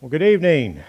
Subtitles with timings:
[0.00, 0.82] Well, good evening.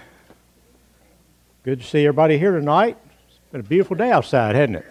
[1.63, 2.97] Good to see everybody here tonight.
[3.27, 4.85] It's been a beautiful day outside, hasn't it?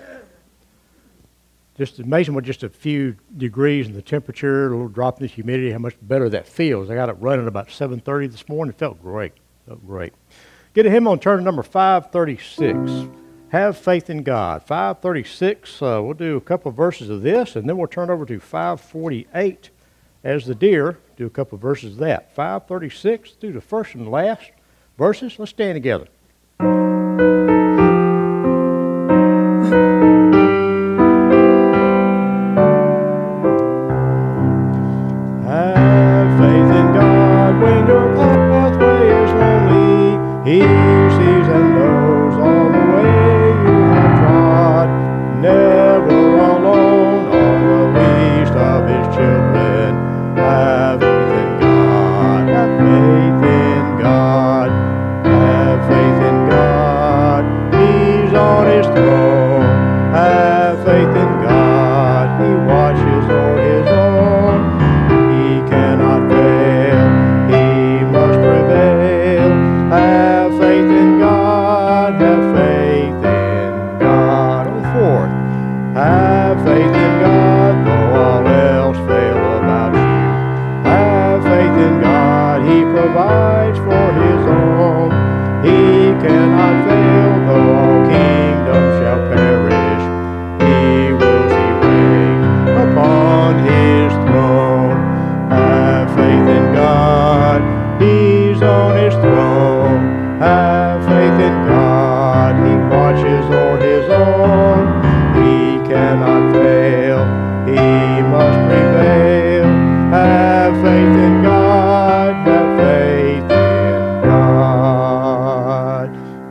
[1.79, 5.33] Just amazing with just a few degrees in the temperature, a little drop in the
[5.33, 6.91] humidity, how much better that feels.
[6.91, 8.75] I got it running about 7.30 this morning.
[8.75, 9.33] It felt great.
[9.67, 10.13] Felt great.
[10.75, 13.09] Get a hymn on turn number 536.
[13.53, 14.63] Have faith in God.
[14.65, 18.27] 536, uh, we'll do a couple of verses of this, and then we'll turn over
[18.27, 19.71] to 548
[20.23, 22.35] as the deer do a couple of verses of that.
[22.35, 24.51] 536 through the first and last
[24.97, 25.39] verses.
[25.39, 26.09] Let's stand together.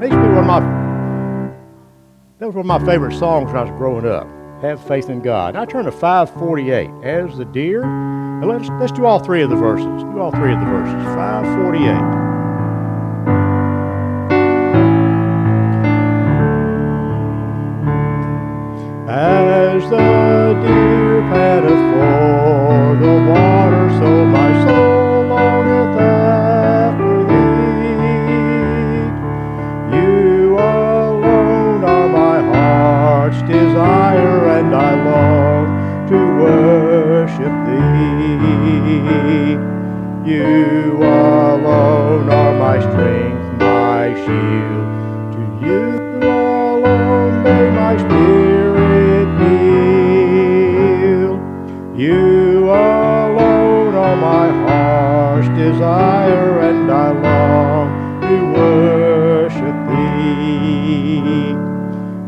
[0.09, 0.59] My
[2.39, 4.25] that was one of my favorite songs when I was growing up.
[4.61, 5.57] Have faith in God.
[5.57, 7.83] I turn to 548 as the deer.
[7.83, 9.85] And let's, let's do all three of the verses.
[9.85, 10.93] Do all three of the verses.
[11.15, 12.29] 548.
[19.09, 20.28] As the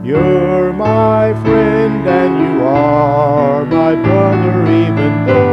[0.04, 5.51] You're my friend, and you are my brother, even though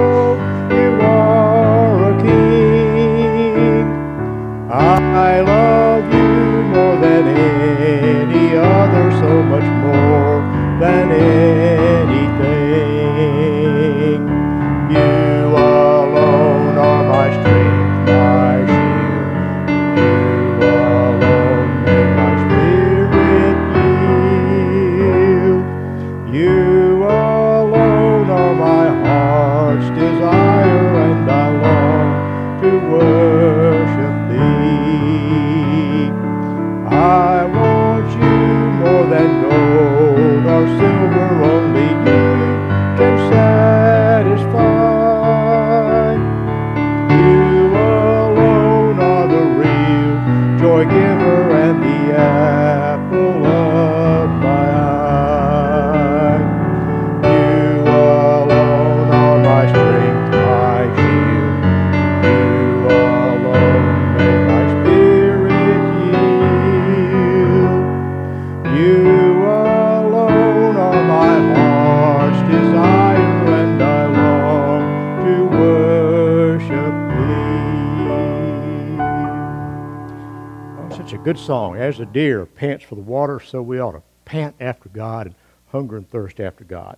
[81.39, 81.77] good song.
[81.77, 85.35] As a deer pants for the water, so we ought to pant after God and
[85.71, 86.97] hunger and thirst after God.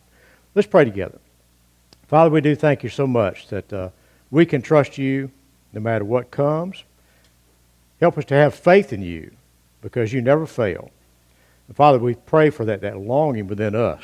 [0.54, 1.18] Let's pray together.
[2.08, 3.90] Father, we do thank you so much that uh,
[4.30, 5.30] we can trust you
[5.72, 6.84] no matter what comes.
[8.00, 9.30] Help us to have faith in you
[9.82, 10.90] because you never fail.
[11.68, 14.02] And Father, we pray for that, that longing within us,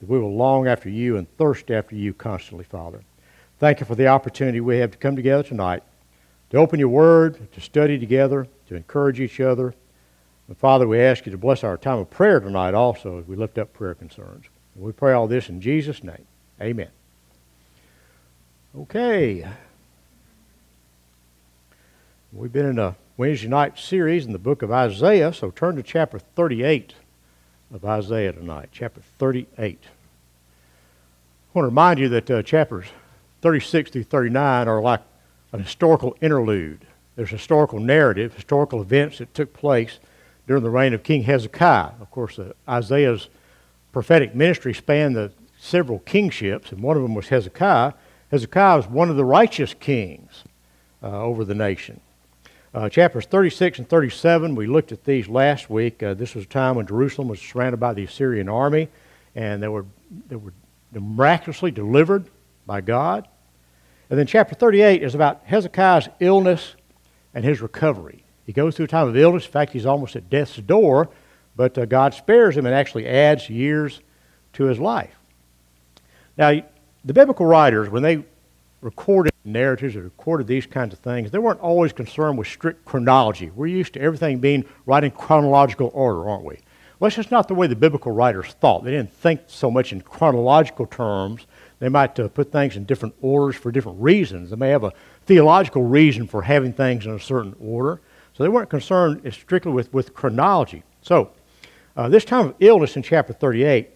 [0.00, 3.00] that we will long after you and thirst after you constantly, Father.
[3.58, 5.82] Thank you for the opportunity we have to come together tonight
[6.52, 9.74] to open your word, to study together, to encourage each other.
[10.46, 13.36] And Father, we ask you to bless our time of prayer tonight also as we
[13.36, 14.44] lift up prayer concerns.
[14.74, 16.26] And we pray all this in Jesus' name.
[16.60, 16.90] Amen.
[18.78, 19.48] Okay.
[22.34, 25.82] We've been in a Wednesday night series in the book of Isaiah, so turn to
[25.82, 26.92] chapter 38
[27.72, 28.68] of Isaiah tonight.
[28.72, 29.56] Chapter 38.
[29.56, 29.78] I
[31.54, 32.86] want to remind you that uh, chapters
[33.40, 35.00] 36 through 39 are like
[35.52, 36.86] an historical interlude.
[37.16, 39.98] There's historical narrative, historical events that took place
[40.46, 41.92] during the reign of King Hezekiah.
[42.00, 43.28] Of course, uh, Isaiah's
[43.92, 47.92] prophetic ministry spanned the several kingships, and one of them was Hezekiah.
[48.30, 50.44] Hezekiah was one of the righteous kings
[51.02, 52.00] uh, over the nation.
[52.74, 56.02] Uh, chapters 36 and 37, we looked at these last week.
[56.02, 58.88] Uh, this was a time when Jerusalem was surrounded by the Assyrian army,
[59.34, 59.84] and they were,
[60.28, 60.54] they were
[60.92, 62.24] miraculously delivered
[62.66, 63.28] by God.
[64.12, 66.74] And then chapter 38 is about Hezekiah's illness
[67.32, 68.24] and his recovery.
[68.44, 69.46] He goes through a time of illness.
[69.46, 71.08] In fact, he's almost at death's door,
[71.56, 74.02] but uh, God spares him and actually adds years
[74.52, 75.14] to his life.
[76.36, 76.60] Now,
[77.02, 78.22] the biblical writers, when they
[78.82, 83.48] recorded narratives or recorded these kinds of things, they weren't always concerned with strict chronology.
[83.48, 86.58] We're used to everything being right in chronological order, aren't we?
[86.98, 88.84] Well, that's just not the way the biblical writers thought.
[88.84, 91.46] They didn't think so much in chronological terms
[91.82, 94.50] they might uh, put things in different orders for different reasons.
[94.50, 94.92] They may have a
[95.26, 98.00] theological reason for having things in a certain order.
[98.34, 100.84] So they weren't concerned strictly with, with chronology.
[101.00, 101.32] So
[101.96, 103.90] uh, this time of illness in chapter 38,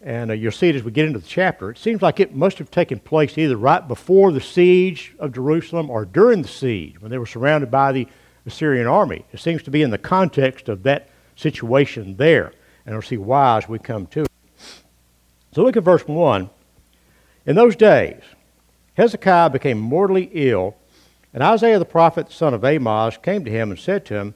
[0.00, 2.36] and uh, you'll see it as we get into the chapter, it seems like it
[2.36, 7.00] must have taken place either right before the siege of Jerusalem or during the siege
[7.00, 8.06] when they were surrounded by the
[8.46, 9.24] Assyrian army.
[9.32, 12.52] It seems to be in the context of that situation there.
[12.86, 14.28] And we'll see why as we come to it.
[15.50, 16.48] So look at verse 1.
[17.46, 18.22] In those days,
[18.94, 20.76] Hezekiah became mortally ill,
[21.32, 24.34] and Isaiah the prophet, son of Amoz, came to him and said to him,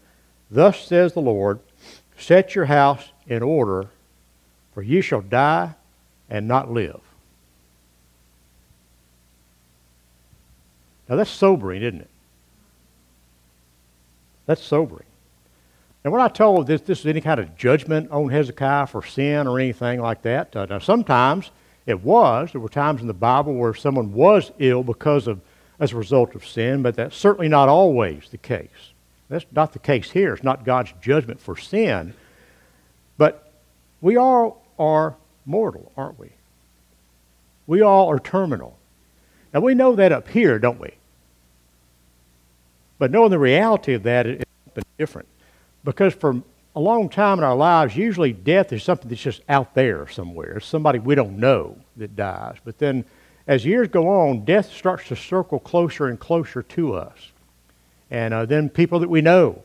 [0.51, 1.61] Thus says the Lord,
[2.19, 3.89] Set your house in order,
[4.75, 5.75] for ye shall die
[6.29, 7.01] and not live.
[11.09, 12.11] Now that's sobering, isn't it?
[14.47, 15.07] That's sobering.
[16.05, 19.47] And we're not told this, this is any kind of judgment on Hezekiah for sin
[19.47, 20.55] or anything like that.
[20.55, 21.51] Uh, now, sometimes
[21.89, 22.53] it was.
[22.53, 25.41] There were times in the Bible where someone was ill because of
[25.81, 28.69] as a result of sin, but that's certainly not always the case.
[29.29, 30.35] That's not the case here.
[30.35, 32.15] It's not God's judgment for sin.
[33.17, 33.51] But
[34.01, 36.31] we all are mortal, aren't we?
[37.67, 38.77] We all are terminal.
[39.55, 40.93] Now we know that up here, don't we?
[42.99, 44.45] But knowing the reality of that is
[44.99, 45.29] different.
[45.85, 46.43] Because for
[46.79, 50.59] a long time in our lives, usually death is something that's just out there somewhere.
[50.59, 52.55] It's somebody we don't know that dies.
[52.65, 53.05] But then
[53.49, 57.33] as years go on, death starts to circle closer and closer to us.
[58.13, 59.65] And uh, then people that we know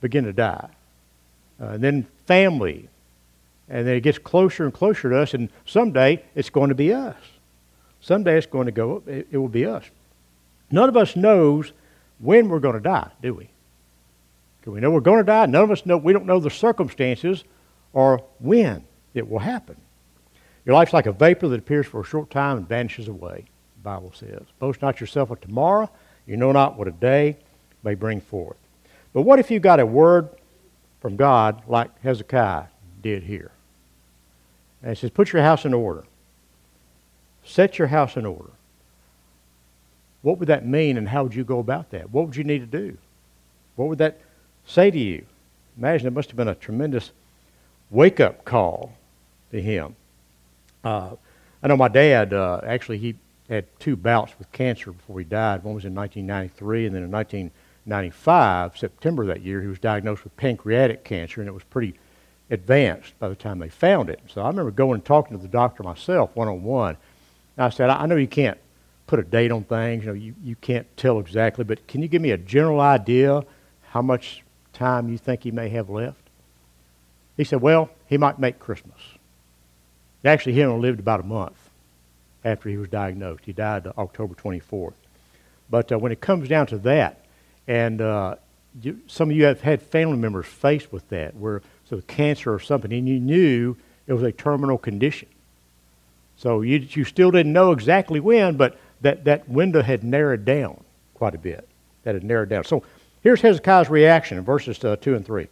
[0.00, 0.68] begin to die.
[1.60, 2.88] Uh, and then family.
[3.68, 6.94] And then it gets closer and closer to us, and someday it's going to be
[6.94, 7.16] us.
[8.02, 9.84] Someday it's going to go, it, it will be us.
[10.70, 11.72] None of us knows
[12.20, 13.50] when we're going to die, do we?
[14.60, 15.46] Because we know we're going to die.
[15.46, 17.44] None of us know, we don't know the circumstances
[17.92, 18.84] or when
[19.14, 19.76] it will happen.
[20.64, 23.46] Your life's like a vapor that appears for a short time and vanishes away,
[23.76, 24.42] the Bible says.
[24.58, 25.90] Boast not yourself of tomorrow.
[26.26, 27.38] You know not what a day
[27.82, 28.58] may bring forth.
[29.12, 30.28] But what if you got a word
[31.00, 32.66] from God like Hezekiah
[33.02, 33.50] did here?
[34.82, 36.04] And it says, Put your house in order.
[37.42, 38.50] Set your house in order.
[40.22, 42.10] What would that mean and how would you go about that?
[42.10, 42.98] What would you need to do?
[43.76, 44.20] What would that
[44.70, 45.24] say to you.
[45.76, 47.10] Imagine it must have been a tremendous
[47.90, 48.92] wake up call
[49.50, 49.96] to him.
[50.84, 51.10] Uh,
[51.62, 53.16] I know my dad, uh, actually, he
[53.48, 55.64] had two bouts with cancer before he died.
[55.64, 60.36] One was in 1993, and then in 1995, September that year, he was diagnosed with
[60.36, 61.94] pancreatic cancer, and it was pretty
[62.50, 64.20] advanced by the time they found it.
[64.28, 66.96] So I remember going and talking to the doctor myself one on one.
[67.58, 68.58] I said, I know you can't
[69.06, 72.08] put a date on things, you know, you, you can't tell exactly, but can you
[72.08, 73.44] give me a general idea
[73.90, 74.42] how much
[74.80, 76.22] time you think he may have left?
[77.36, 78.98] He said, Well, he might make Christmas.
[80.24, 81.56] Actually, he only lived about a month
[82.44, 83.44] after he was diagnosed.
[83.44, 84.94] He died October 24th.
[85.70, 87.24] But uh, when it comes down to that,
[87.68, 88.36] and uh,
[88.82, 92.60] you, some of you have had family members faced with that, where so cancer or
[92.60, 95.28] something, and you knew it was a terminal condition.
[96.36, 100.82] So you, you still didn't know exactly when, but that, that window had narrowed down
[101.14, 101.68] quite a bit.
[102.04, 102.64] That had narrowed down.
[102.64, 102.82] So
[103.22, 105.48] Here's Hezekiah's reaction in verses uh, 2 and 3.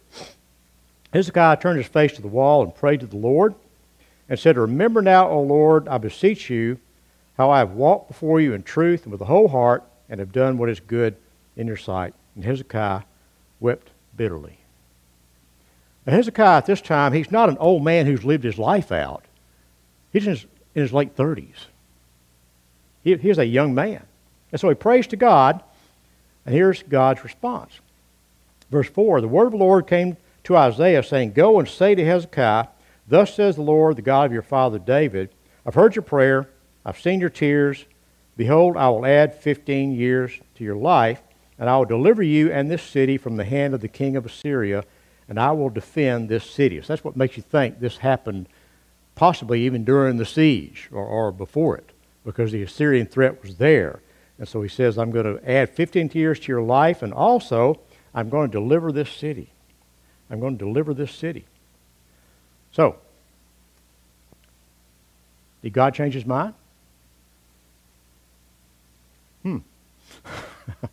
[1.13, 3.55] Hezekiah turned his face to the wall and prayed to the Lord
[4.27, 6.79] and said, Remember now, O Lord, I beseech you,
[7.37, 10.31] how I have walked before you in truth and with a whole heart and have
[10.31, 11.15] done what is good
[11.55, 12.13] in your sight.
[12.35, 13.03] And Hezekiah
[13.59, 14.57] wept bitterly.
[16.05, 19.25] Now, Hezekiah at this time, he's not an old man who's lived his life out.
[20.11, 21.67] He's in his, in his late 30s.
[23.03, 24.03] He, he's a young man.
[24.51, 25.63] And so he prays to God,
[26.49, 27.79] and here's God's response.
[28.71, 32.03] Verse 4 The word of the Lord came to Isaiah, saying, Go and say to
[32.03, 32.69] Hezekiah,
[33.07, 35.29] Thus says the Lord, the God of your father David,
[35.63, 36.49] I've heard your prayer,
[36.83, 37.85] I've seen your tears.
[38.35, 41.21] Behold, I will add 15 years to your life,
[41.59, 44.25] and I will deliver you and this city from the hand of the king of
[44.25, 44.85] Assyria,
[45.27, 46.81] and I will defend this city.
[46.81, 48.47] So that's what makes you think this happened
[49.13, 51.91] possibly even during the siege or, or before it,
[52.25, 53.99] because the Assyrian threat was there.
[54.39, 57.79] And so he says, I'm going to add 15 years to your life, and also
[58.13, 59.49] I'm going to deliver this city.
[60.31, 61.45] I'm going to deliver this city.
[62.71, 62.95] So,
[65.61, 66.53] did God change his mind?
[69.43, 69.57] Hmm.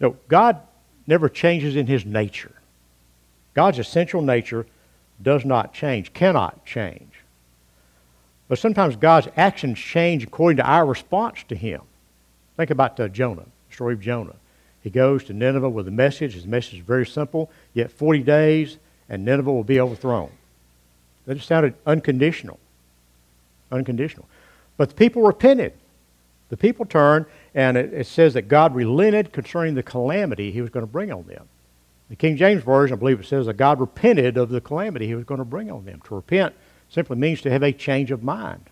[0.00, 0.60] no, God
[1.06, 2.52] never changes in his nature.
[3.54, 4.66] God's essential nature
[5.22, 7.12] does not change, cannot change.
[8.48, 11.82] But sometimes God's actions change according to our response to him.
[12.56, 14.36] Think about uh, Jonah, the story of Jonah.
[14.82, 16.34] He goes to Nineveh with a message.
[16.34, 17.50] His message is very simple.
[17.74, 20.30] Yet 40 days and Nineveh will be overthrown.
[21.26, 22.58] That just sounded unconditional.
[23.70, 24.26] Unconditional.
[24.76, 25.72] But the people repented.
[26.48, 30.70] The people turned, and it, it says that God relented concerning the calamity he was
[30.70, 31.48] going to bring on them.
[32.08, 35.16] The King James Version, I believe it says that God repented of the calamity he
[35.16, 36.00] was going to bring on them.
[36.04, 36.54] To repent
[36.96, 38.70] simply means to have a change of mind.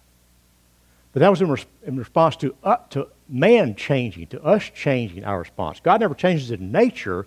[1.12, 5.26] But that was in, res- in response to, uh, to man changing, to us changing
[5.26, 5.78] our response.
[5.78, 7.26] God never changes in nature.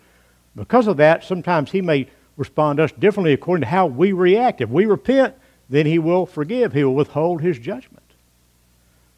[0.56, 4.60] Because of that, sometimes He may respond to us differently according to how we react.
[4.60, 5.36] If we repent,
[5.70, 8.04] then He will forgive, He will withhold His judgment.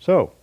[0.02, 0.34] So,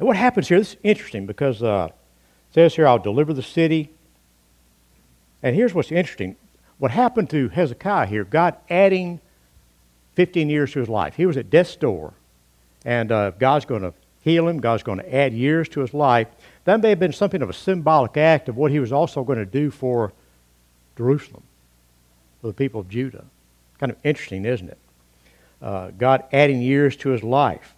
[0.00, 0.58] now what happens here?
[0.58, 3.90] This is interesting because uh, it says here, I'll deliver the city.
[5.44, 6.34] And here's what's interesting.
[6.78, 9.20] What happened to Hezekiah here, God adding
[10.18, 11.14] 15 years to his life.
[11.14, 12.12] He was at death's door,
[12.84, 14.58] and uh, God's going to heal him.
[14.58, 16.26] God's going to add years to his life.
[16.64, 19.38] That may have been something of a symbolic act of what he was also going
[19.38, 20.12] to do for
[20.96, 21.44] Jerusalem,
[22.40, 23.26] for the people of Judah.
[23.78, 24.78] Kind of interesting, isn't it?
[25.62, 27.76] Uh, God adding years to his life.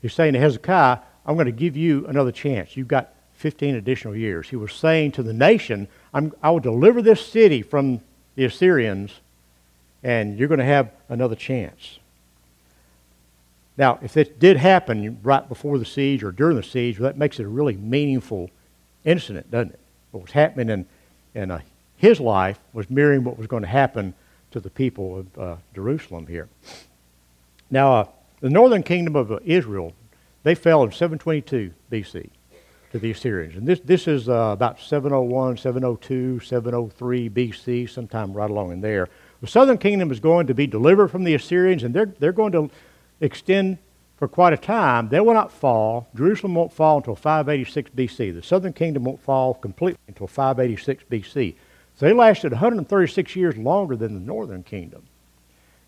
[0.00, 2.74] He's saying to Hezekiah, I'm going to give you another chance.
[2.74, 4.48] You've got 15 additional years.
[4.48, 8.00] He was saying to the nation, i will deliver this city from
[8.34, 9.20] the Assyrians
[10.02, 11.98] and you're going to have another chance.
[13.76, 17.16] Now, if it did happen right before the siege or during the siege, well, that
[17.16, 18.50] makes it a really meaningful
[19.04, 19.80] incident, doesn't it?
[20.10, 21.60] What was happening in, in uh,
[21.96, 24.14] his life was mirroring what was going to happen
[24.50, 26.48] to the people of uh, Jerusalem here.
[27.70, 28.04] Now, uh,
[28.40, 29.94] the northern kingdom of uh, Israel,
[30.42, 32.28] they fell in 722 BC
[32.92, 33.56] to the Assyrians.
[33.56, 39.08] And this, this is uh, about 701, 702, 703 BC, sometime right along in there.
[39.42, 42.52] The southern kingdom is going to be delivered from the Assyrians, and they're, they're going
[42.52, 42.70] to
[43.20, 43.76] extend
[44.16, 45.08] for quite a time.
[45.08, 46.08] They will not fall.
[46.14, 48.34] Jerusalem won't fall until 586 BC.
[48.34, 51.56] The southern kingdom won't fall completely until 586 BC.
[51.96, 55.02] So they lasted 136 years longer than the northern kingdom,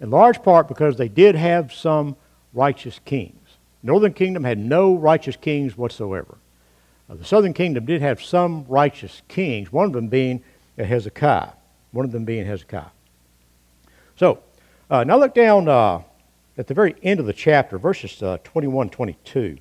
[0.00, 2.16] in large part because they did have some
[2.52, 3.56] righteous kings.
[3.84, 6.38] northern kingdom had no righteous kings whatsoever.
[7.08, 10.42] Uh, the southern kingdom did have some righteous kings, one of them being
[10.76, 11.50] Hezekiah.
[11.92, 12.90] One of them being Hezekiah.
[14.16, 14.40] So,
[14.90, 16.02] uh, now look down uh,
[16.56, 19.58] at the very end of the chapter, verses uh, 21 22.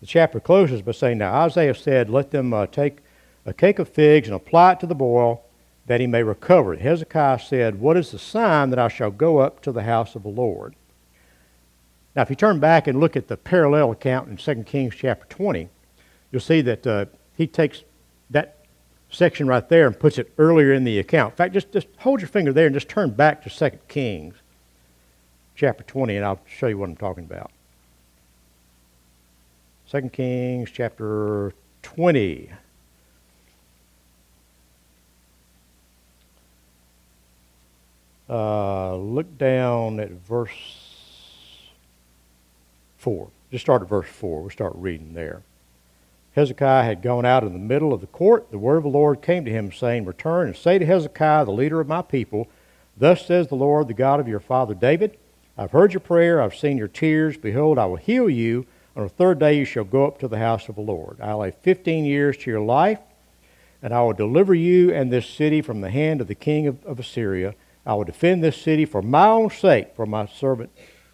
[0.00, 2.98] The chapter closes by saying, Now Isaiah said, Let them uh, take
[3.46, 5.44] a cake of figs and apply it to the boil,
[5.86, 6.80] that he may recover it.
[6.80, 10.22] Hezekiah said, What is the sign that I shall go up to the house of
[10.22, 10.74] the Lord?
[12.16, 15.26] Now, if you turn back and look at the parallel account in 2 Kings chapter
[15.28, 15.68] 20,
[16.30, 17.82] you'll see that uh, he takes
[18.30, 18.63] that
[19.14, 21.32] section right there and puts it earlier in the account.
[21.32, 24.34] In fact, just, just hold your finger there and just turn back to 2 Kings
[25.54, 27.50] chapter 20, and I'll show you what I'm talking about.
[29.90, 32.50] 2 Kings chapter 20.
[38.28, 40.50] Uh, look down at verse
[42.98, 43.28] 4.
[43.50, 44.40] Just start at verse 4.
[44.40, 45.42] We'll start reading there.
[46.34, 48.50] Hezekiah had gone out in the middle of the court.
[48.50, 51.52] The word of the Lord came to him, saying, Return and say to Hezekiah, the
[51.52, 52.48] leader of my people,
[52.96, 55.16] Thus says the Lord, the God of your father David,
[55.56, 57.36] I've heard your prayer, I've seen your tears.
[57.36, 58.66] Behold, I will heal you.
[58.96, 61.20] On the third day you shall go up to the house of the Lord.
[61.20, 62.98] I'll add fifteen years to your life,
[63.82, 66.84] and I will deliver you and this city from the hand of the king of,
[66.84, 67.54] of Assyria.
[67.86, 70.70] I will defend this city for my own sake, for my servant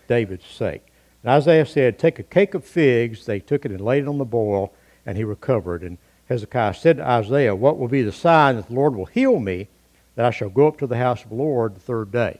[0.09, 0.83] David's sake.
[1.23, 3.27] And Isaiah said, Take a cake of figs.
[3.27, 4.73] They took it and laid it on the boil,
[5.07, 5.83] and he recovered.
[5.83, 9.39] And Hezekiah said to Isaiah, What will be the sign that the Lord will heal
[9.39, 9.69] me,
[10.15, 12.39] that I shall go up to the house of the Lord the third day?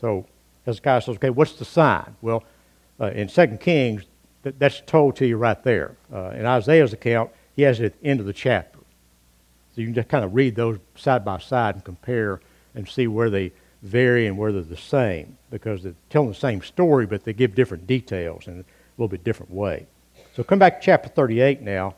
[0.00, 0.26] So
[0.64, 2.16] Hezekiah says, Okay, what's the sign?
[2.20, 2.44] Well,
[3.00, 4.04] uh, in 2 Kings,
[4.42, 5.96] that, that's told to you right there.
[6.12, 8.78] Uh, in Isaiah's account, he has it at the end of the chapter.
[9.74, 12.40] So you can just kind of read those side by side and compare
[12.74, 16.62] and see where they vary and where they're the same because they're telling the same
[16.62, 18.64] story, but they give different details in a
[18.96, 19.86] little bit different way.
[20.36, 21.94] So come back to chapter 38 now.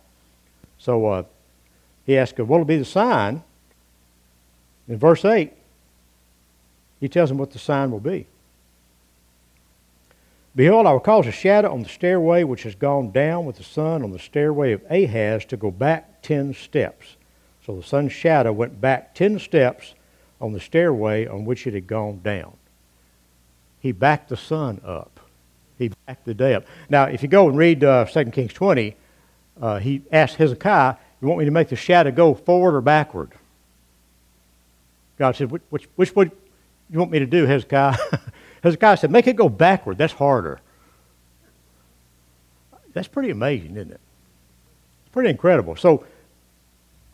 [0.79, 1.23] So uh,
[2.07, 3.43] he asks, What will be the sign?
[4.87, 5.53] In verse 8,
[7.01, 8.29] he tells him what the sign will be.
[10.55, 13.65] Behold, I will cause a shadow on the stairway which has gone down with the
[13.65, 17.17] sun on the stairway of Ahaz to go back ten steps.
[17.67, 19.95] So the sun's shadow went back ten steps
[20.41, 22.53] on the stairway on which it had gone down.
[23.81, 25.18] He backed the sun up.
[25.79, 26.65] He backed the day up.
[26.89, 28.97] Now, if you go and read uh, 2 Kings 20,
[29.61, 33.31] uh, he asked Hezekiah, You want me to make the shadow go forward or backward?
[35.19, 36.33] God said, Which, which, which would
[36.91, 37.97] you want me to do, Hezekiah?
[38.63, 39.99] Hezekiah said, Make it go backward.
[39.99, 40.61] That's harder.
[42.93, 44.01] That's pretty amazing, isn't it?
[45.05, 45.77] It's pretty incredible.
[45.77, 46.05] So,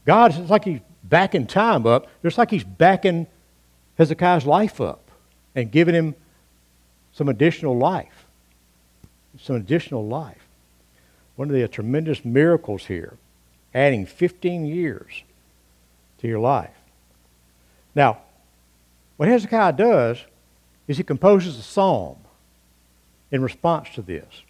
[0.06, 3.26] God, it's like he's backing time up, just like he's backing
[3.98, 5.10] Hezekiah's life up
[5.54, 6.14] and giving him
[7.12, 8.23] some additional life.
[9.38, 10.46] Some additional life.
[11.36, 13.18] One of the tremendous miracles here,
[13.74, 15.24] adding 15 years
[16.18, 16.70] to your life.
[17.94, 18.18] Now,
[19.16, 20.18] what Hezekiah does
[20.86, 22.16] is he composes a psalm
[23.30, 24.42] in response to this.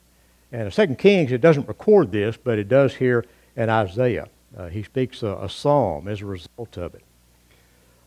[0.53, 3.25] And in 2 Kings, it doesn't record this, but it does here
[3.57, 4.29] in Isaiah.
[4.57, 7.03] Uh, he speaks a, a, psalm as a result of it.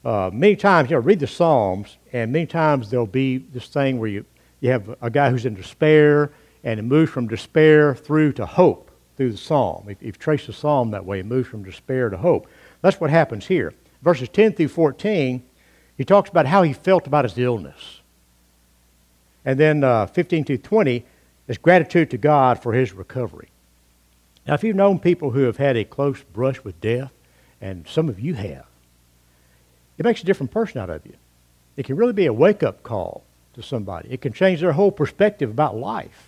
[0.05, 3.99] Uh, many times, you know, read the Psalms, and many times there'll be this thing
[3.99, 4.25] where you,
[4.61, 6.31] you have a guy who's in despair,
[6.67, 9.87] and it moves from despair through to hope through the Psalm.
[9.87, 12.45] If, you trace the Psalm that way, it moves from despair to hope.
[12.81, 13.73] That's what happens here.
[14.01, 15.41] Verses 10 through 14,
[15.95, 18.01] he talks about how he felt about his illness.
[19.45, 21.05] And then uh, 15 through 20
[21.47, 23.47] is gratitude to God for his recovery.
[24.45, 27.13] Now, if you've known people who have had a close brush with death,
[27.61, 28.65] and some of you have,
[29.97, 31.15] it makes a different person out of you.
[31.77, 34.11] It can really be a wake up call to somebody.
[34.11, 36.26] It can change their whole perspective about life,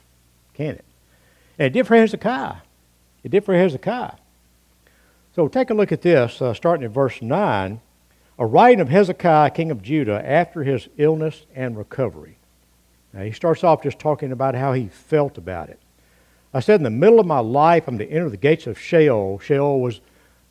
[0.59, 0.85] can it?
[1.57, 2.57] And it did for Hezekiah.
[3.23, 4.15] It did for Hezekiah.
[5.33, 7.79] So take a look at this, uh, starting at verse 9.
[8.37, 12.37] A writing of Hezekiah, king of Judah, after his illness and recovery.
[13.13, 15.79] Now, he starts off just talking about how he felt about it.
[16.53, 19.39] I said, in the middle of my life, I'm to enter the gates of Sheol.
[19.39, 20.01] Sheol was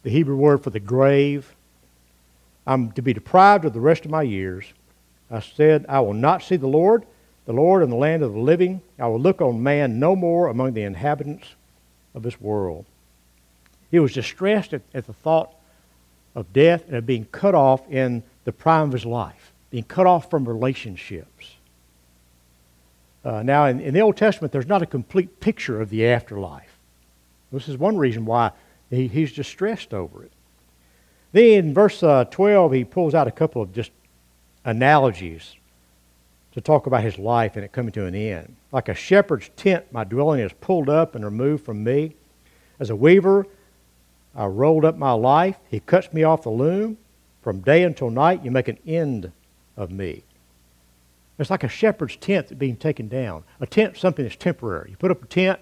[0.04, 1.54] the Hebrew word for the grave.
[2.66, 4.72] I'm to be deprived of the rest of my years.
[5.30, 7.04] I said, I will not see the Lord,
[7.48, 8.82] the Lord in the land of the living.
[8.98, 11.54] I will look on man no more among the inhabitants
[12.14, 12.84] of this world.
[13.90, 15.54] He was distressed at, at the thought
[16.34, 20.06] of death and of being cut off in the prime of his life, being cut
[20.06, 21.54] off from relationships.
[23.24, 26.76] Uh, now, in, in, the Old Testament, there's not a complete picture of the afterlife.
[27.50, 28.50] This is one reason why
[28.90, 30.32] he, he's distressed over it.
[31.32, 33.90] Then in verse uh, 12, he pulls out a couple of just
[34.66, 35.54] analogies
[36.58, 38.56] to talk about his life and it coming to an end.
[38.72, 42.16] Like a shepherd's tent, my dwelling is pulled up and removed from me.
[42.80, 43.46] As a weaver,
[44.34, 45.56] I rolled up my life.
[45.70, 46.98] He cuts me off the loom.
[47.42, 49.30] From day until night, you make an end
[49.76, 50.24] of me.
[51.38, 53.44] It's like a shepherd's tent being taken down.
[53.60, 54.90] A tent something that's temporary.
[54.90, 55.60] You put up a tent,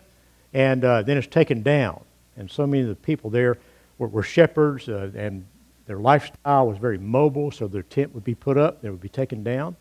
[0.55, 2.03] and uh, then it's taken down.
[2.39, 3.59] And so many of the people there
[3.99, 5.45] were, were shepherds, uh, and
[5.87, 9.11] their lifestyle was very mobile, so their tent would be put up, they would be
[9.11, 9.77] taken down.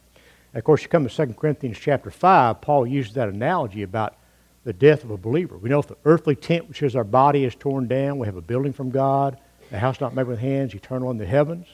[0.55, 4.15] Of course, you come to 2 Corinthians chapter 5, Paul uses that analogy about
[4.63, 5.57] the death of a believer.
[5.57, 8.37] We know if the earthly tent, which is our body, is torn down, we have
[8.37, 9.37] a building from God,
[9.73, 11.67] a house not made with hands, eternal in the heavens.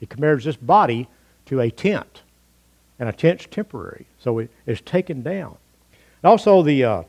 [0.00, 1.08] He compares this body
[1.46, 2.22] to a tent
[2.98, 5.56] and a tent's temporary, so it is taken down.
[6.22, 7.02] And also, the uh,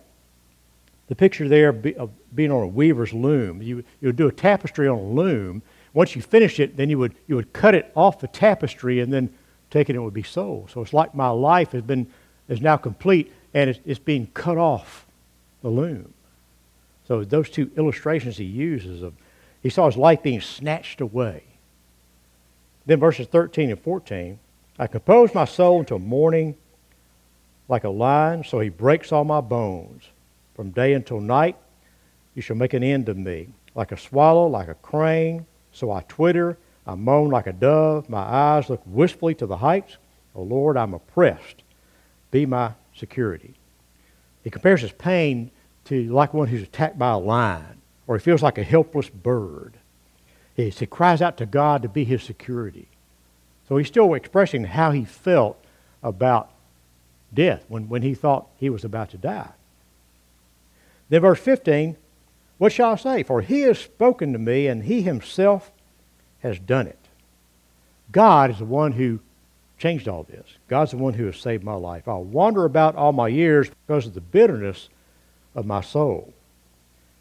[1.07, 3.61] the picture there of being on a weaver's loom.
[3.61, 5.63] You you would do a tapestry on a loom.
[5.93, 9.11] Once you finish it, then you would you would cut it off the tapestry and
[9.11, 9.33] then
[9.75, 10.71] take it would be sold.
[10.71, 12.07] So it's like my life has been
[12.47, 15.05] is now complete and it's, it's being cut off
[15.61, 16.13] the loom.
[17.07, 19.13] So those two illustrations he uses of
[19.61, 21.43] he saw his life being snatched away.
[22.85, 24.39] Then verses 13 and 14
[24.79, 26.55] I compose my soul into mourning
[27.67, 30.03] like a lion, so he breaks all my bones.
[30.53, 31.57] From day until night,
[32.33, 33.47] you shall make an end of me.
[33.73, 38.19] Like a swallow, like a crane, so I twitter, I moan like a dove, my
[38.19, 39.97] eyes look wistfully to the heights.
[40.35, 41.63] O oh Lord, I'm oppressed.
[42.31, 43.55] Be my security.
[44.43, 45.51] He compares his pain
[45.85, 49.77] to like one who's attacked by a lion, or he feels like a helpless bird.
[50.55, 52.87] He, he cries out to God to be his security.
[53.67, 55.59] So he's still expressing how he felt
[56.03, 56.51] about
[57.33, 59.51] death when, when he thought he was about to die.
[61.09, 61.97] Then, verse 15,
[62.57, 63.23] what shall I say?
[63.23, 65.71] For he has spoken to me, and he himself
[66.45, 66.99] has done it.
[68.12, 69.19] God is the one who
[69.77, 70.45] changed all this.
[70.67, 72.08] God's the one who has saved my life.
[72.08, 74.89] I'll wander about all my years because of the bitterness
[75.53, 76.34] of my soul.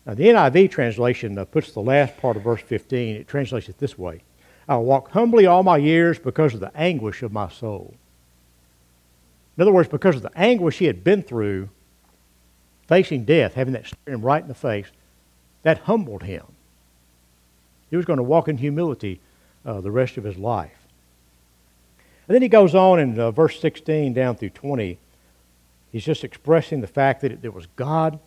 [0.07, 3.79] Now, the NIV translation uh, puts the last part of verse 15, it translates it
[3.79, 4.21] this way
[4.69, 7.95] I'll walk humbly all my years because of the anguish of my soul.
[9.57, 11.69] In other words, because of the anguish he had been through,
[12.87, 14.89] facing death, having that stare him right in the face,
[15.63, 16.45] that humbled him.
[17.95, 19.21] He was going to walk in humility
[19.65, 20.89] uh, the rest of his life.
[22.27, 24.99] And then he goes on in uh, verse 16 down through 20.
[25.93, 28.19] He's just expressing the fact that it, was God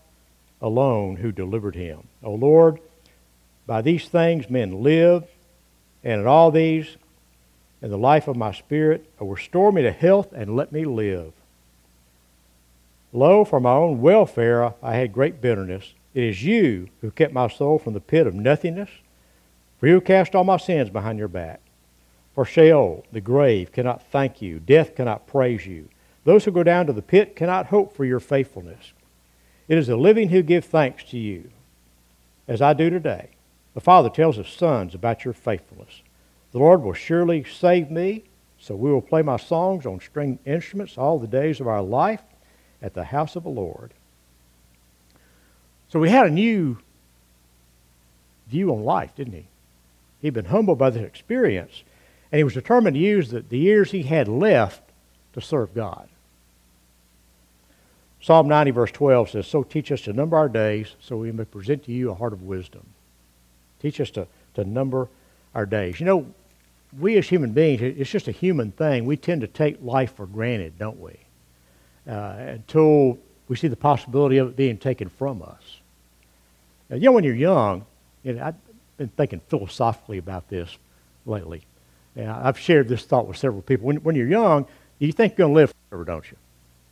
[0.61, 2.07] alone who delivered him.
[2.23, 2.79] O Lord,
[3.65, 5.25] by these things men live,
[6.01, 6.95] and in all these,
[7.81, 11.33] in the life of my spirit, restore me to health and let me live.
[13.11, 15.93] Lo, for my own welfare I had great bitterness.
[16.13, 18.91] It is you who kept my soul from the pit of nothingness,
[19.79, 21.61] for you cast all my sins behind your back.
[22.33, 24.59] For Sheol, the grave, cannot thank you.
[24.59, 25.89] Death cannot praise you.
[26.23, 28.93] Those who go down to the pit cannot hope for your faithfulness.
[29.67, 31.49] It is the living who give thanks to you,
[32.47, 33.29] as I do today.
[33.73, 36.01] The Father tells his sons about your faithfulness.
[36.51, 38.23] The Lord will surely save me,
[38.59, 42.21] so we will play my songs on string instruments all the days of our life
[42.81, 43.93] at the house of the Lord.
[45.89, 46.79] So we had a new
[48.47, 49.47] view on life, didn't he?
[50.21, 51.83] He'd been humbled by this experience,
[52.31, 54.81] and he was determined to use the, the years he had left
[55.33, 56.09] to serve God.
[58.19, 61.45] Psalm 90, verse 12 says, So teach us to number our days, so we may
[61.45, 62.85] present to you a heart of wisdom.
[63.79, 65.07] Teach us to, to number
[65.53, 65.99] our days.
[65.99, 66.33] You know,
[66.99, 69.05] we as human beings, it's just a human thing.
[69.05, 71.17] We tend to take life for granted, don't we?
[72.07, 75.79] Uh, until we see the possibility of it being taken from us.
[76.89, 77.85] Now, you know, when you're young,
[78.23, 78.55] you know, I've
[78.97, 80.77] been thinking philosophically about this
[81.25, 81.63] lately.
[82.15, 83.87] And I've shared this thought with several people.
[83.87, 84.65] When, when you're young,
[84.99, 86.37] you think you're going to live forever, don't you?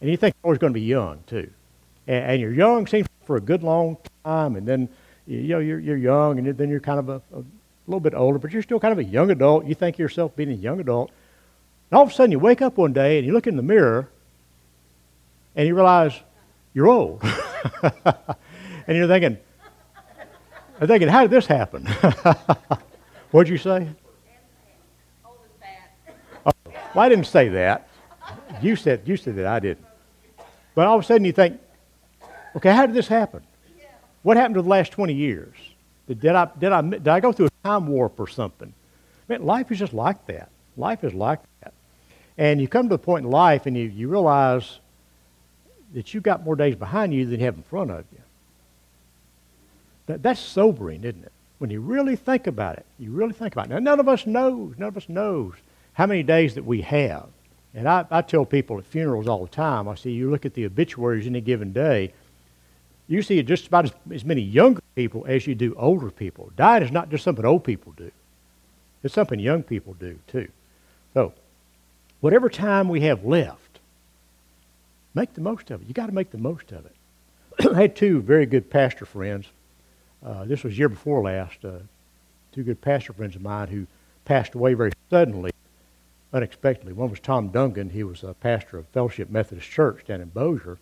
[0.02, 1.50] And you think you're always going to be young, too.
[2.08, 4.90] And, and you're young, seems for a good long time, and then
[5.28, 7.44] you know, you're, you're young, and then you're kind of a, a
[7.88, 9.66] little bit older, but you're still kind of a young adult.
[9.66, 11.10] You think yourself being a young adult.
[11.90, 13.64] And all of a sudden, you wake up one day and you look in the
[13.64, 14.10] mirror
[15.56, 16.14] and you realize
[16.74, 17.24] you're old.
[17.84, 19.38] and you're thinking,
[20.80, 21.86] I'm thinking, how did this happen?
[23.32, 23.88] What'd you say?
[26.44, 27.88] Well, I didn't say that.
[28.62, 29.46] You said you said that.
[29.46, 29.86] I didn't.
[30.74, 31.60] But all of a sudden you think,
[32.56, 33.42] okay, how did this happen?
[34.24, 35.56] What happened to the last 20 years?
[36.08, 38.74] Did I, did I, did I go through a time warp or something?
[39.28, 40.50] Man, life is just like that.
[40.78, 41.74] Life is like that.
[42.38, 44.80] And you come to a point in life and you, you realize
[45.94, 48.20] that you've got more days behind you than you have in front of you.
[50.08, 51.32] That, that's sobering, isn't it?
[51.58, 53.70] When you really think about it, you really think about it.
[53.70, 55.54] Now, none of us knows, none of us knows
[55.94, 57.28] how many days that we have.
[57.74, 60.54] And I, I tell people at funerals all the time, I say, you look at
[60.54, 62.14] the obituaries any given day,
[63.08, 66.52] you see just about as, as many younger people as you do older people.
[66.56, 68.12] Dying is not just something old people do.
[69.04, 70.48] It's something young people do, too.
[71.14, 71.34] So,
[72.22, 73.80] whatever time we have left,
[75.14, 75.88] make the most of it.
[75.88, 76.96] you got to make the most of it.
[77.76, 79.48] I had two very good pastor friends.
[80.24, 81.64] Uh, this was year before last.
[81.64, 81.80] Uh,
[82.52, 83.86] two good pastor friends of mine who
[84.24, 85.52] passed away very suddenly
[86.34, 86.94] unexpectedly.
[86.94, 87.90] One was Tom Duncan.
[87.90, 90.78] He was a pastor of Fellowship Methodist Church down in Bossier.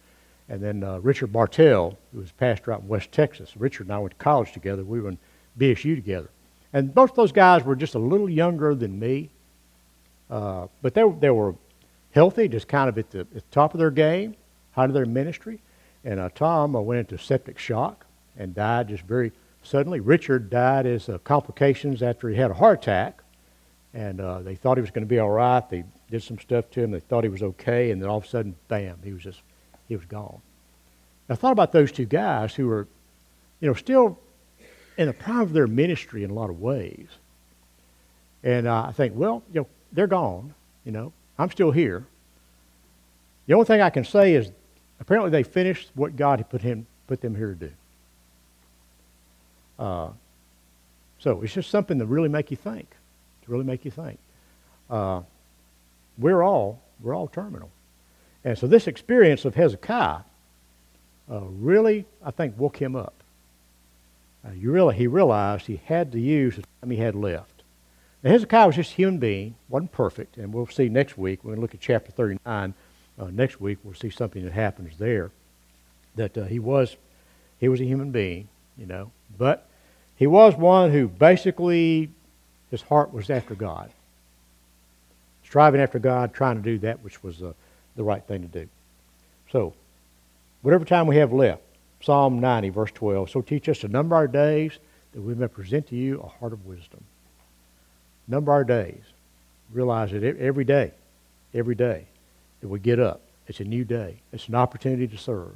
[0.49, 3.55] And then uh, Richard Bartell, who was pastor out in West Texas.
[3.55, 4.83] Richard and I went to college together.
[4.83, 5.17] We were in
[5.57, 6.29] BSU together.
[6.73, 9.29] And both those guys were just a little younger than me.
[10.29, 11.55] Uh, but they, they were
[12.11, 14.35] healthy, just kind of at the, at the top of their game,
[14.71, 15.59] height of their ministry.
[16.03, 18.05] And uh, Tom uh, went into septic shock
[18.37, 19.31] and died just very
[19.63, 19.99] suddenly.
[19.99, 23.23] Richard died as uh, complications after he had a heart attack
[23.93, 25.67] and uh, they thought he was going to be all right.
[25.69, 26.91] They did some stuff to him.
[26.91, 29.41] They thought he was okay, and then all of a sudden, bam, he was just
[29.87, 30.41] he was gone.
[31.29, 32.87] I thought about those two guys who were,
[33.59, 34.19] you know, still
[34.97, 37.07] in the prime of their ministry in a lot of ways.
[38.43, 40.53] And uh, I think, well, you know, they're gone.
[40.85, 42.05] You know, I'm still here.
[43.47, 44.51] The only thing I can say is,
[44.99, 47.71] apparently, they finished what God had put him put them here to do.
[49.83, 50.09] Uh,
[51.19, 52.89] so it's just something to really make you think
[53.43, 54.17] to really make you think.
[54.89, 55.21] Uh,
[56.17, 57.69] we're all we're all terminal,
[58.45, 60.21] and so this experience of Hezekiah
[61.29, 63.13] uh, really, I think, woke him up.
[64.45, 67.63] Uh, you really, he realized he had to use the time he had left.
[68.21, 71.49] Now, Hezekiah was just a human being, wasn't perfect, and we'll see next week, we're
[71.49, 72.73] going to look at chapter 39.
[73.19, 75.31] Uh, next week, we'll see something that happens there.
[76.15, 76.95] That uh, he was,
[77.59, 79.67] he was a human being, you know, but
[80.23, 82.09] he was one who basically,
[82.71, 83.91] his heart was after God.
[85.43, 87.51] Striving after God, trying to do that which was uh,
[87.97, 88.69] the right thing to do.
[89.51, 89.73] So,
[90.61, 91.61] whatever time we have left,
[91.99, 93.31] Psalm 90, verse 12.
[93.31, 94.79] So teach us to number our days
[95.11, 97.03] that we may present to you a heart of wisdom.
[98.25, 99.03] Number our days.
[99.73, 100.93] Realize that every day,
[101.53, 102.05] every day
[102.61, 104.21] that we get up, it's a new day.
[104.31, 105.51] It's an opportunity to serve.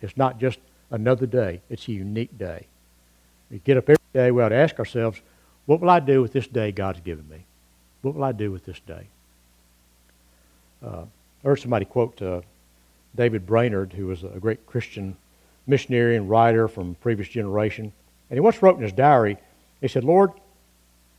[0.00, 0.58] It's not just
[0.90, 2.66] another day, it's a unique day.
[3.54, 5.20] We get up every day, we ought to ask ourselves,
[5.66, 7.44] what will I do with this day God's given me?
[8.02, 9.06] What will I do with this day?
[10.84, 11.04] Uh,
[11.44, 12.40] I heard somebody quote uh,
[13.14, 15.16] David Brainerd, who was a great Christian
[15.68, 17.92] missionary and writer from previous generation.
[18.28, 19.36] And he once wrote in his diary,
[19.80, 20.32] he said, Lord,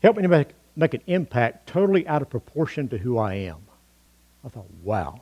[0.04, 3.60] help me to make, make an impact totally out of proportion to who I am.
[4.44, 5.22] I thought, wow,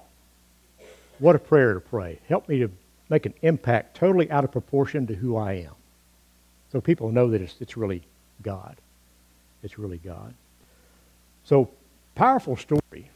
[1.20, 2.18] what a prayer to pray.
[2.28, 2.72] Help me to
[3.08, 5.76] make an impact totally out of proportion to who I am.
[6.74, 8.02] So people know that it's, it's really
[8.42, 8.76] God.
[9.64, 10.34] It's really God.
[11.46, 11.70] So,
[12.16, 13.10] powerful story.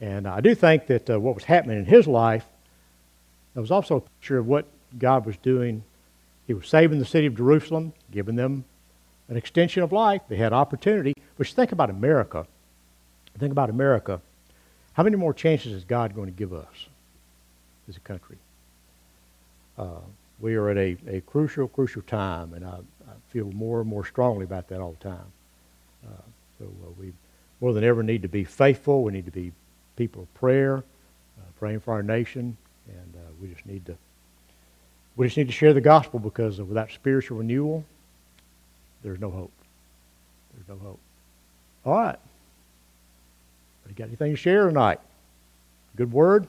[0.00, 2.44] And I do think that uh, what was happening in his life
[3.54, 4.66] there was also a picture of what
[4.98, 5.84] God was doing.
[6.46, 8.64] He was saving the city of Jerusalem, giving them
[9.28, 10.22] an extension of life.
[10.28, 11.14] They had opportunity.
[11.38, 12.46] But think about America.
[13.38, 14.20] Think about America.
[14.92, 16.88] How many more chances is God going to give us
[17.88, 18.38] as a country?
[19.78, 20.00] Uh,
[20.40, 24.04] we are at a, a crucial, crucial time, and I, I, feel more and more
[24.04, 25.32] strongly about that all the time.
[26.06, 26.22] Uh,
[26.58, 27.12] so uh, we
[27.60, 29.02] more than ever need to be faithful.
[29.02, 29.52] We need to be
[29.96, 32.56] people of prayer, uh, praying for our nation,
[32.88, 33.96] and uh, we just need to
[35.16, 37.84] we just need to share the gospel because without spiritual renewal,
[39.02, 39.52] there's no hope.
[40.54, 41.00] There's no hope.
[41.84, 42.18] All right.
[43.88, 44.98] You got anything to share tonight?
[45.96, 46.48] Good word?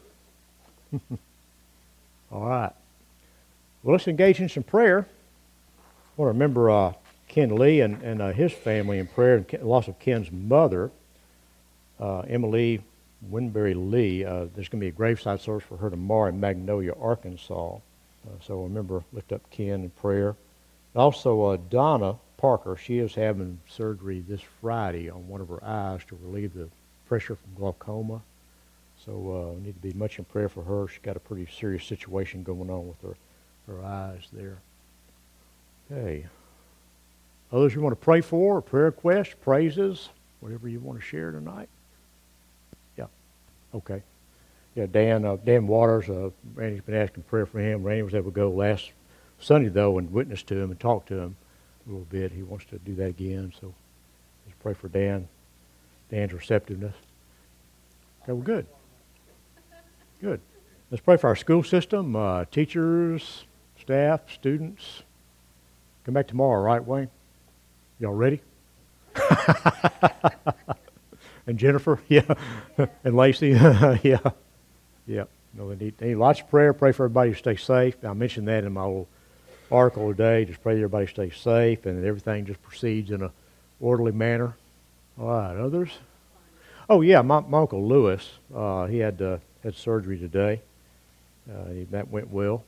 [2.32, 2.74] All right.
[3.86, 5.06] Well, let's engage in some prayer.
[5.78, 5.84] I
[6.18, 6.94] want to remember uh,
[7.28, 10.90] Ken Lee and, and uh, his family in prayer, and loss of Ken's mother,
[12.00, 12.82] uh, Emily
[13.30, 14.26] Winberry Lee.
[14.26, 17.76] Uh, there's going to be a graveside service for her tomorrow in Magnolia, Arkansas.
[17.76, 17.80] Uh,
[18.42, 20.36] so remember, lift up Ken in prayer.
[20.96, 26.02] Also, uh, Donna Parker, she is having surgery this Friday on one of her eyes
[26.08, 26.70] to relieve the
[27.08, 28.20] pressure from glaucoma.
[29.06, 30.88] So uh, we need to be much in prayer for her.
[30.88, 33.16] She's got a pretty serious situation going on with her,
[33.68, 34.58] her eyes there.
[35.92, 36.26] Okay.
[37.52, 41.70] Others you want to pray for, prayer requests, praises, whatever you want to share tonight?
[42.98, 43.06] Yeah.
[43.74, 44.02] Okay
[44.76, 47.84] yeah, Dan, uh, Dan Waters, uh, Randy's been asking prayer for him.
[47.84, 48.92] Randy was able to go last
[49.40, 51.38] Sunday, though, and witness to him and talk to him
[51.86, 52.34] a little bit.
[52.34, 53.74] He wants to do that again, so
[54.46, 55.30] let's pray for Dan,
[56.12, 56.96] Dan's receptiveness.
[58.24, 58.68] Okay, well, good.
[60.22, 60.42] Good.
[60.92, 63.46] Let's pray for our school system, uh, teachers,
[63.86, 65.04] staff, students.
[66.06, 67.10] Come back tomorrow, right, Wayne?
[68.00, 68.42] Y'all ready?
[71.46, 72.34] and Jennifer, yeah,
[73.04, 73.50] and Lacey,
[74.04, 74.18] yeah.
[75.06, 75.26] Yeah.
[75.54, 76.74] No, they need, they need lots of prayer.
[76.74, 77.96] Pray for everybody to stay safe.
[78.04, 79.08] I mentioned that in my little
[79.72, 80.46] article today.
[80.46, 83.32] Just pray that everybody stays safe and that everything just proceeds in a
[83.80, 84.56] orderly manner.
[85.20, 85.92] All right, others?
[86.90, 88.32] Oh yeah, my, my uncle Lewis.
[88.54, 90.62] Uh, he had uh, had surgery today.
[91.48, 92.64] Uh, that went well.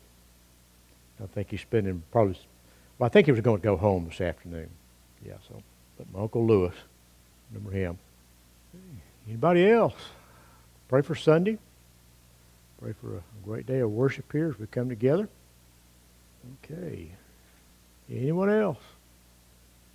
[1.22, 2.38] I think he's spending probably.
[2.98, 4.70] Well, I think he was going to go home this afternoon.
[5.26, 5.34] Yeah.
[5.48, 5.62] So,
[5.98, 6.76] but my uncle Lewis,
[7.52, 7.98] remember him.
[9.28, 9.96] Anybody else?
[10.88, 11.58] Pray for Sunday.
[12.82, 15.28] Pray for a great day of worship here as we come together.
[16.64, 17.10] Okay.
[18.10, 18.78] Anyone else?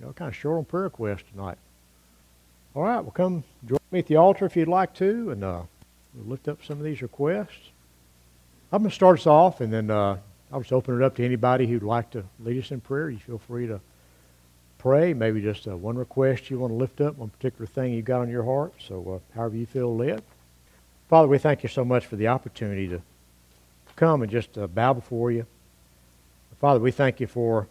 [0.01, 1.57] Y'all kind of short on prayer requests tonight.
[2.75, 5.63] All right, well, come join me at the altar if you'd like to, and uh,
[6.15, 7.71] we'll lift up some of these requests.
[8.73, 10.19] I'm going to start us off, and then uh,
[10.53, 13.09] I'll just open it up to anybody who'd like to lead us in prayer.
[13.09, 13.81] You feel free to
[14.79, 18.05] pray, maybe just uh, one request you want to lift up, one particular thing you've
[18.05, 18.75] got on your heart.
[18.79, 20.23] So, uh, however you feel led.
[21.09, 23.01] Father, we thank you so much for the opportunity to
[23.97, 25.47] come and just uh, bow before you.
[26.61, 27.67] Father, we thank you for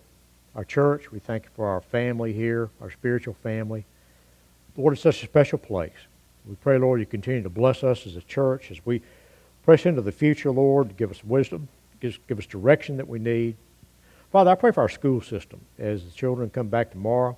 [0.55, 1.11] our church.
[1.11, 3.85] We thank you for our family here, our spiritual family.
[4.75, 5.91] Lord, it's such a special place.
[6.45, 9.01] We pray, Lord, you continue to bless us as a church as we
[9.63, 11.67] press into the future, Lord, give us wisdom,
[12.01, 13.55] give, us direction that we need.
[14.31, 17.37] Father, I pray for our school system as the children come back tomorrow.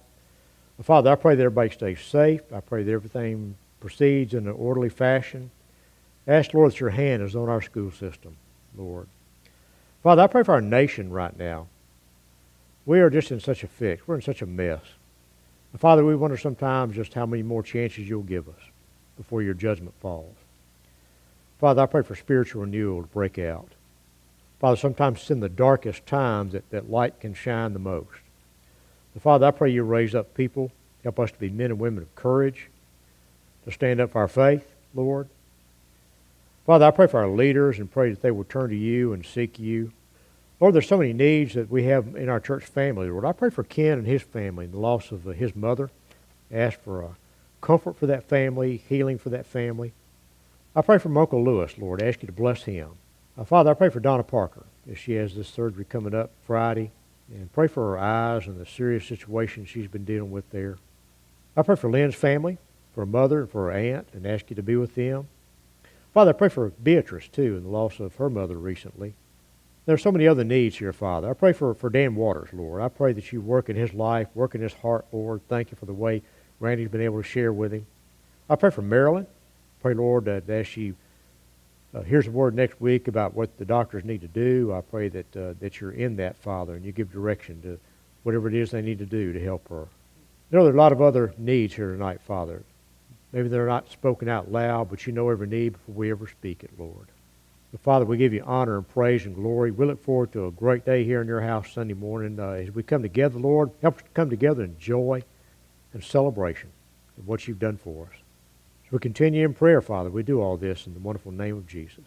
[0.81, 2.41] Father, I pray that everybody stays safe.
[2.51, 5.51] I pray that everything proceeds in an orderly fashion.
[6.27, 8.35] Ask, Lord, that your hand is on our school system,
[8.75, 9.07] Lord.
[10.01, 11.67] Father, I pray for our nation right now.
[12.85, 14.07] We are just in such a fix.
[14.07, 14.81] We're in such a mess.
[15.71, 18.61] And Father, we wonder sometimes just how many more chances you'll give us
[19.17, 20.35] before your judgment falls.
[21.59, 23.69] Father, I pray for spiritual renewal to break out.
[24.63, 28.21] Father, sometimes it's in the darkest times that, that light can shine the most.
[29.13, 30.71] But Father, I pray you raise up people,
[31.03, 32.69] help us to be men and women of courage,
[33.65, 35.27] to stand up for our faith, Lord.
[36.65, 39.25] Father, I pray for our leaders and pray that they will turn to you and
[39.25, 39.91] seek you.
[40.61, 43.25] Lord, there's so many needs that we have in our church family, Lord.
[43.25, 45.89] I pray for Ken and his family and the loss of his mother.
[46.49, 47.17] Ask for
[47.59, 49.91] comfort for that family, healing for that family.
[50.73, 52.01] I pray for Uncle Lewis, Lord.
[52.01, 52.91] I ask you to bless him.
[53.37, 56.91] Uh, Father, I pray for Donna Parker as she has this surgery coming up Friday.
[57.33, 60.77] And pray for her eyes and the serious situation she's been dealing with there.
[61.55, 62.57] I pray for Lynn's family,
[62.93, 65.27] for her mother, and for her aunt, and ask you to be with them.
[66.13, 69.15] Father, I pray for Beatrice, too, and the loss of her mother recently.
[69.85, 71.29] There are so many other needs here, Father.
[71.29, 72.81] I pray for, for Dan Waters, Lord.
[72.81, 75.41] I pray that you work in his life, work in his heart, Lord.
[75.47, 76.21] Thank you for the way
[76.59, 77.87] Randy's been able to share with him.
[78.49, 79.27] I pray for Marilyn.
[79.81, 80.93] Pray, Lord, that as she
[81.93, 85.09] uh, hears a word next week about what the doctors need to do, I pray
[85.09, 87.79] that, uh, that you're in that, Father, and you give direction to
[88.23, 89.87] whatever it is they need to do to help her.
[90.51, 92.63] You know, there are a lot of other needs here tonight, Father.
[93.31, 96.63] Maybe they're not spoken out loud, but you know every need before we ever speak
[96.63, 97.07] it, Lord.
[97.71, 99.71] But Father, we give you honor and praise and glory.
[99.71, 102.39] We look forward to a great day here in your house Sunday morning.
[102.39, 105.23] Uh, as we come together, Lord, help us come together in joy
[105.93, 106.69] and celebration
[107.17, 108.22] of what you've done for us.
[108.93, 110.11] We continue in prayer, Father.
[110.11, 112.05] We do all this in the wonderful name of Jesus.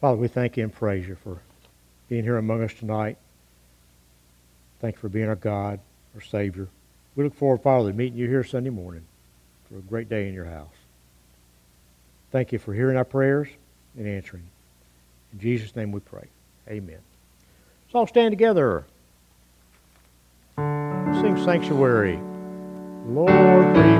[0.00, 1.36] Father, we thank you and praise you for
[2.08, 3.18] being here among us tonight.
[4.80, 5.78] Thank you for being our God,
[6.14, 6.68] our Savior.
[7.14, 9.04] We look forward, Father, to meeting you here Sunday morning
[9.68, 10.72] for a great day in your house.
[12.32, 13.48] Thank you for hearing our prayers
[13.98, 14.44] and answering.
[15.34, 16.28] In Jesus' name we pray.
[16.66, 17.00] Amen.
[17.84, 18.86] Let's all stand together.
[20.56, 22.18] Sing Sanctuary.
[23.06, 23.99] Lord, we